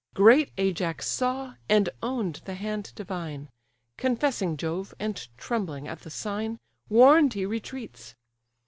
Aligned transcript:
Great 0.15 0.51
Ajax 0.57 1.07
saw, 1.07 1.53
and 1.69 1.89
own'd 2.01 2.41
the 2.45 2.55
hand 2.55 2.91
divine; 2.95 3.49
Confessing 3.97 4.57
Jove, 4.57 4.95
and 4.99 5.27
trembling 5.37 5.87
at 5.87 5.99
the 6.01 6.09
sign, 6.09 6.57
Warn'd 6.89 7.33
he 7.35 7.45
retreats. 7.45 8.15